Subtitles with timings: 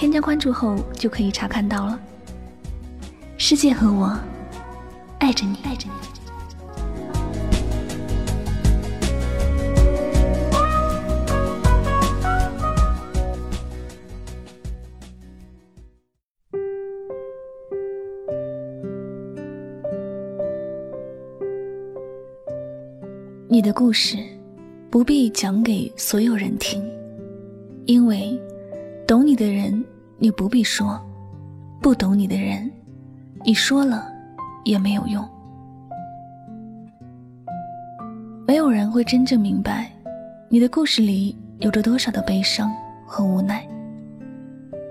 [0.00, 2.00] 添加关注后就可以查看到了。
[3.36, 4.18] 世界和我
[5.18, 5.92] 爱着你，爱着你。
[23.46, 24.16] 你的故事
[24.88, 26.82] 不必讲给所有人听，
[27.84, 28.40] 因为
[29.06, 29.84] 懂你的人
[30.22, 31.00] 你不必说，
[31.80, 32.70] 不懂你的人
[33.42, 34.12] 你说了
[34.64, 35.26] 也没有用。
[38.46, 39.90] 没有人会真正明白
[40.50, 42.70] 你的故事里有着多少的悲伤
[43.06, 43.66] 和无奈，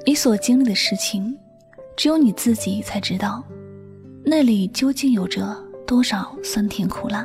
[0.03, 1.37] 你所经历的事情，
[1.95, 3.43] 只有你自己才知道，
[4.25, 7.23] 那里究竟有着多少酸甜苦辣。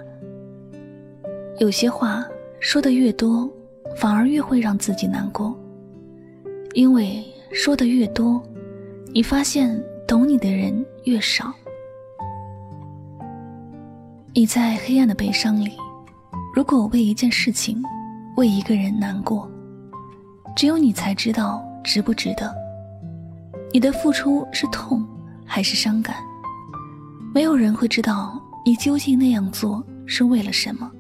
[1.58, 2.22] 有些话
[2.60, 3.50] 说的越多，
[3.96, 5.58] 反而越会让自己难过，
[6.74, 7.24] 因为
[7.56, 8.42] 说的越多，
[9.14, 11.54] 你发现懂你的人越少。
[14.34, 15.72] 你在黑暗的悲伤里，
[16.52, 17.80] 如果为一件事情、
[18.36, 19.48] 为一个人难过，
[20.56, 22.52] 只有你才知道值不值得。
[23.72, 25.06] 你的付出是痛
[25.46, 26.16] 还是伤感？
[27.32, 30.90] 没有人会知道你究竟那样做是为了什么。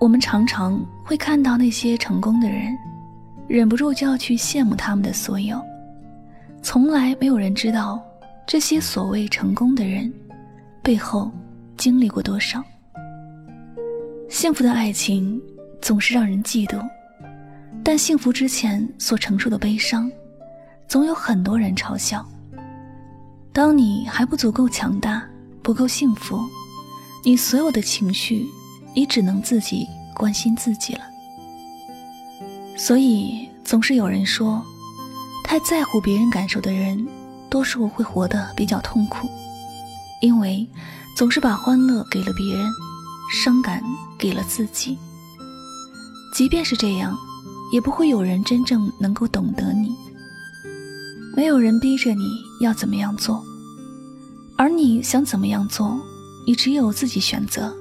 [0.00, 2.74] 我们常常会看到那些成功的人，
[3.48, 5.60] 忍不住就要去羡慕他们的所有。
[6.62, 8.02] 从来没有人知道，
[8.46, 10.12] 这些所谓成功的人，
[10.82, 11.30] 背后
[11.76, 12.62] 经历过多少。
[14.28, 15.40] 幸福的爱情
[15.80, 16.82] 总是让人嫉妒，
[17.82, 20.10] 但幸福之前所承受的悲伤，
[20.88, 22.26] 总有很多人嘲笑。
[23.52, 25.22] 当你还不足够强大，
[25.62, 26.40] 不够幸福，
[27.22, 28.46] 你所有的情绪。
[28.96, 31.00] 你只能自己关心自己了，
[32.76, 34.62] 所以总是有人说，
[35.44, 37.06] 太在乎别人感受的人，
[37.48, 39.28] 多数会活得比较痛苦，
[40.20, 40.68] 因为
[41.16, 42.70] 总是把欢乐给了别人，
[43.42, 43.82] 伤感
[44.18, 44.98] 给了自己。
[46.34, 47.16] 即便是这样，
[47.72, 49.94] 也不会有人真正能够懂得你。
[51.36, 53.42] 没有人逼着你要怎么样做，
[54.58, 55.96] 而你想怎么样做，
[56.46, 57.72] 你只有自己选择。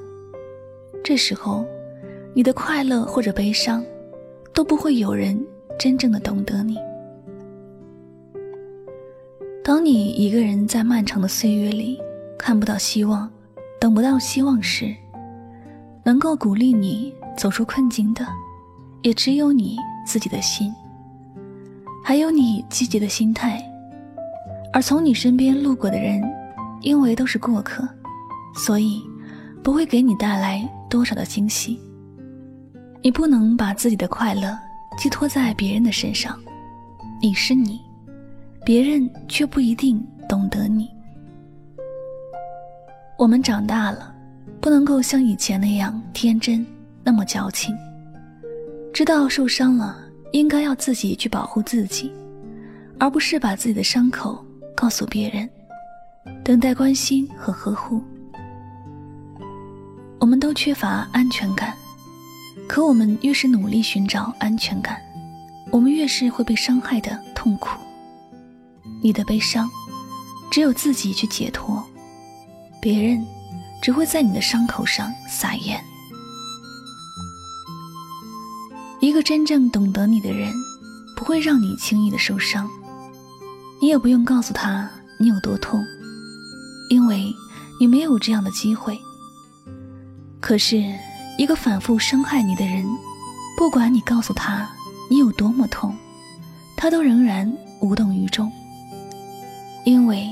[1.03, 1.65] 这时候，
[2.35, 3.83] 你的快乐或者悲伤，
[4.53, 5.41] 都不会有人
[5.79, 6.77] 真正的懂得你。
[9.63, 11.99] 当你一个人在漫长的岁月里
[12.37, 13.29] 看不到希望，
[13.79, 14.93] 等不到希望时，
[16.03, 18.25] 能够鼓励你走出困境的，
[19.01, 20.71] 也只有你自己的心，
[22.03, 23.63] 还有你积极的心态。
[24.71, 26.21] 而从你身边路过的人，
[26.81, 27.87] 因为都是过客，
[28.55, 29.01] 所以
[29.63, 30.69] 不会给你带来。
[30.89, 31.79] 多少的惊喜，
[33.03, 34.57] 你不能把自己的快乐
[34.97, 36.39] 寄托在别人的身上。
[37.21, 37.81] 你是你，
[38.63, 40.89] 别人却不一定懂得你。
[43.17, 44.15] 我们长大了，
[44.61, 46.65] 不能够像以前那样天真，
[47.03, 47.75] 那么矫情。
[48.93, 49.97] 知道受伤了，
[50.31, 52.09] 应该要自己去保护自己，
[52.97, 55.49] 而不是把自己的伤口告诉别人，
[56.41, 58.01] 等待关心和呵护。
[60.19, 61.73] 我们都缺乏安全感，
[62.73, 64.99] 可我们越是努力寻找安全感，
[65.69, 67.69] 我们越是会被伤害的痛苦。
[69.03, 69.69] 你的悲伤，
[70.51, 71.83] 只有自己去解脱，
[72.81, 73.23] 别人
[73.79, 75.79] 只会在你的伤口上撒盐。
[78.99, 80.51] 一个真正懂得你的人，
[81.15, 82.67] 不会让你轻易的受伤，
[83.79, 84.89] 你也不用告诉他
[85.19, 85.79] 你有多痛，
[86.89, 87.31] 因为
[87.79, 88.97] 你没有这样的机会。
[90.41, 90.83] 可是，
[91.37, 92.85] 一个反复伤害你的人，
[93.57, 94.69] 不管你告诉他
[95.09, 95.95] 你有多么痛，
[96.77, 97.51] 他都仍然
[97.81, 98.51] 无动于衷，
[99.83, 100.29] 因为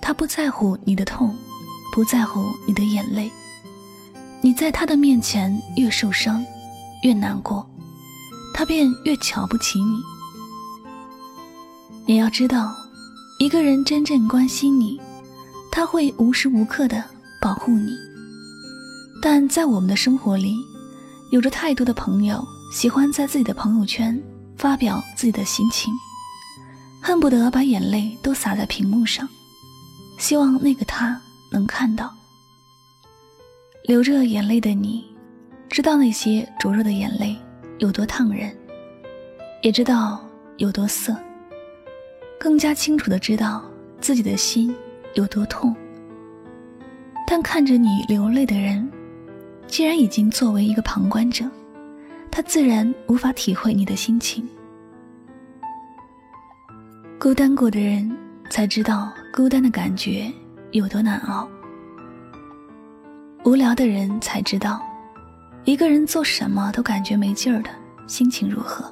[0.00, 1.34] 他不在乎你的痛，
[1.92, 3.30] 不在乎你的眼泪。
[4.40, 6.44] 你在他的面前越受伤，
[7.02, 7.64] 越难过，
[8.52, 10.00] 他便越瞧不起你。
[12.04, 12.74] 你要知道，
[13.38, 15.00] 一个人真正关心你，
[15.70, 17.02] 他会无时无刻的
[17.40, 17.92] 保护你。
[19.24, 20.56] 但在我们的生活里，
[21.30, 24.20] 有着太多的朋友喜欢在自己的朋友圈
[24.56, 25.94] 发表自己的心情，
[27.00, 29.28] 恨不得把眼泪都洒在屏幕上，
[30.18, 31.16] 希望那个他
[31.52, 32.12] 能看到。
[33.84, 35.04] 流着眼泪的你，
[35.68, 37.36] 知道那些灼热的眼泪
[37.78, 38.52] 有多烫人，
[39.62, 40.20] 也知道
[40.56, 41.16] 有多涩，
[42.40, 43.62] 更加清楚的知道
[44.00, 44.74] 自己的心
[45.14, 45.72] 有多痛。
[47.24, 48.90] 但看着你流泪的人，
[49.72, 51.50] 既然已经作为一个旁观者。
[52.30, 54.46] 他自然无法体会你的心情。
[57.18, 58.14] 孤单过的人
[58.50, 60.30] 才知道孤单的感觉
[60.72, 61.48] 有多难熬。
[63.44, 64.82] 无聊的人才知道，
[65.64, 67.70] 一个人做什么都感觉没劲儿的
[68.06, 68.84] 心情如何。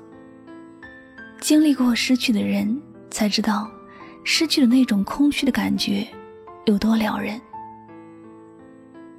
[1.40, 2.80] 经历过失去的人
[3.10, 3.70] 才知道，
[4.24, 6.06] 失去的那种空虚的感觉
[6.64, 7.38] 有多撩人。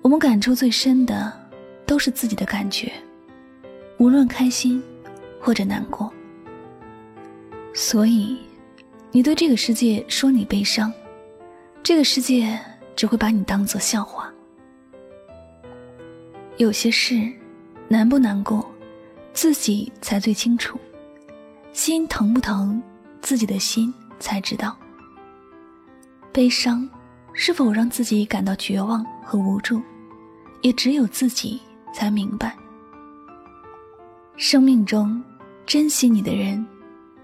[0.01, 1.40] 我们感触最深的，
[1.91, 2.89] 都是自己的感觉。
[3.97, 4.81] 无论开心
[5.41, 6.09] 或者难过，
[7.73, 8.37] 所以
[9.11, 10.89] 你对这个世界说你悲伤，
[11.83, 12.57] 这个世界
[12.95, 14.31] 只会把你当做笑话。
[16.55, 17.29] 有些事
[17.89, 18.65] 难不难过，
[19.33, 20.77] 自己才最清楚；
[21.73, 22.81] 心疼不疼，
[23.21, 24.77] 自己的心才知道。
[26.31, 26.89] 悲伤
[27.33, 29.81] 是否让自己感到绝望和无助，
[30.61, 31.59] 也只有自己
[31.93, 32.55] 才明白。
[34.37, 35.21] 生命中，
[35.65, 36.65] 珍惜你的人，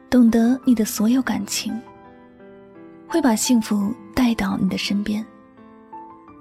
[0.09, 1.73] 懂得你的所有感情，
[3.07, 5.23] 会把幸福带到你的身边；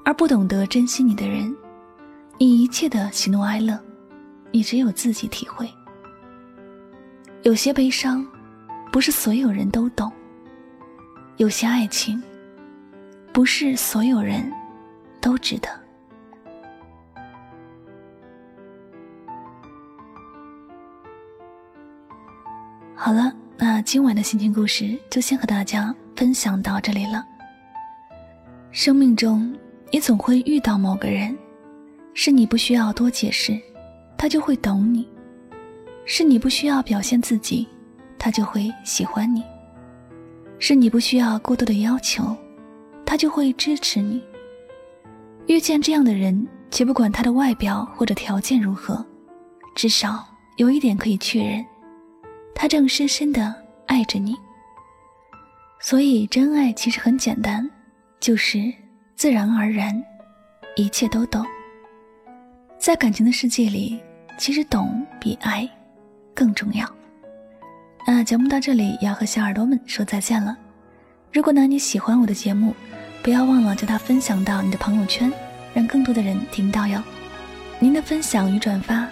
[0.05, 1.55] 而不懂得珍惜你的人，
[2.39, 3.79] 你一切的喜怒哀乐，
[4.51, 5.69] 你只有自己体会。
[7.43, 8.27] 有些悲伤，
[8.93, 10.11] 不是所有人都懂；
[11.37, 12.23] 有些爱情，
[13.33, 14.53] 不是所有人
[15.21, 15.69] 都值得。
[23.07, 27.25] 好了，那今晚的心情故事就先和大家分享到这里了。
[28.73, 29.57] 生命中，
[29.93, 31.39] 你总会遇到某个人，
[32.15, 33.57] 是你不需要多解释，
[34.19, 35.07] 他就会懂你；
[36.05, 37.69] 是你不需要表现自己，
[38.19, 39.41] 他就会喜欢你；
[40.59, 42.37] 是你不需要过多的要求，
[43.05, 44.21] 他就会支持你。
[45.47, 49.07] 遇见这样的人，且不管他的外表或者条件如何，
[49.77, 50.27] 至少
[50.57, 51.65] 有一点可以确认。
[52.59, 53.55] 他正深深的
[53.87, 54.35] 爱着你，
[55.79, 57.71] 所以真爱其实很简单，
[58.19, 58.73] 就是
[59.15, 60.03] 自然而然，
[60.75, 61.45] 一切都懂。
[62.79, 64.01] 在感情的世界里，
[64.39, 65.69] 其实懂比爱
[66.35, 66.91] 更重要。
[68.07, 70.57] 那节目到这里要和小耳朵们说再见了。
[71.31, 72.75] 如果呢你喜欢我的节目，
[73.23, 75.31] 不要忘了将它分享到你的朋友圈，
[75.75, 77.03] 让更多的人听到哟。
[77.79, 79.07] 您的分享与转发，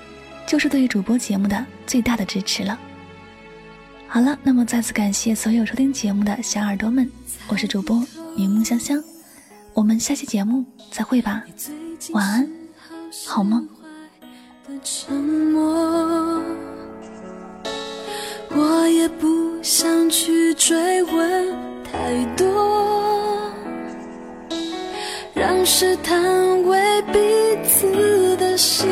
[0.46, 2.78] 就是对主播节目的最大的支持了。
[4.14, 7.10] 好了，那么再次感谢所有收听节目的小耳朵们，
[7.48, 8.00] 我是主播
[8.36, 9.02] 柠檬香香，
[9.72, 11.42] 我们下期节目再会吧，
[12.12, 12.48] 晚安，
[13.26, 13.68] 好梦。
[18.50, 21.52] 我也不想去追问
[21.82, 23.52] 太多，
[25.34, 27.18] 让试探为彼
[27.68, 28.86] 此的心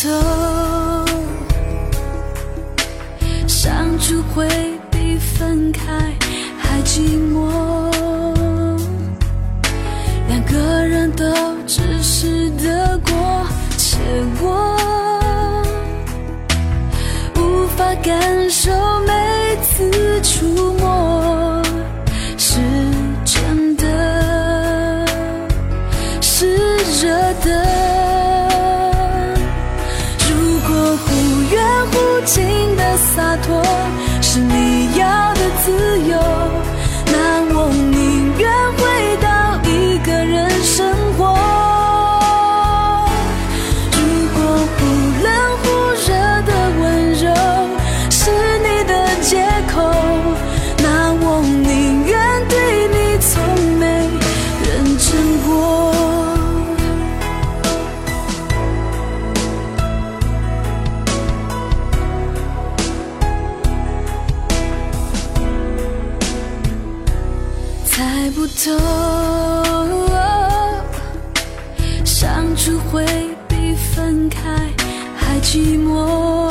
[0.00, 1.04] 猜不透，
[3.46, 4.48] 相处会
[4.90, 5.82] 比分开
[6.58, 7.00] 还寂
[7.34, 7.50] 寞。
[10.28, 11.26] 两个人都
[11.66, 13.12] 只是得过
[13.76, 13.98] 且
[14.40, 14.74] 过，
[17.36, 18.70] 无法感受
[19.06, 21.49] 每次触摸
[72.50, 73.06] 相处会
[73.46, 74.40] 比分开
[75.16, 76.48] 还寂寞。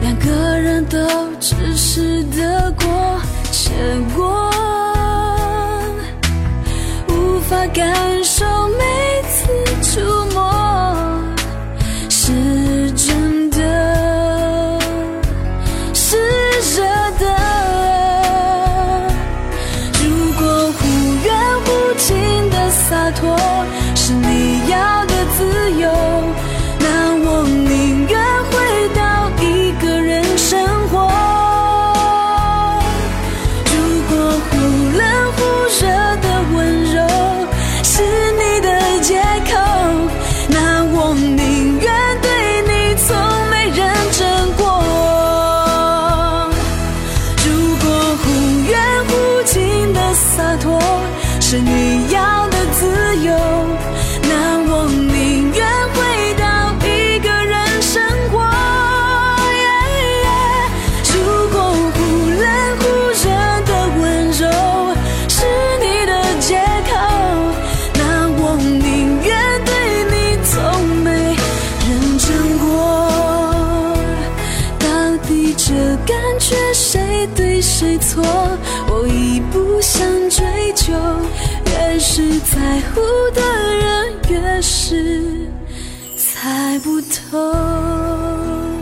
[0.00, 0.98] 两个人都
[1.40, 3.20] 只是得过
[3.50, 3.72] 且
[4.14, 4.52] 过，
[7.08, 8.44] 无法感受
[8.78, 8.84] 每
[9.28, 9.48] 次。
[9.82, 10.00] 触
[80.36, 80.92] 追求，
[81.64, 83.00] 越是在乎
[83.34, 83.40] 的
[83.74, 85.48] 人，越是
[86.14, 88.75] 猜不透。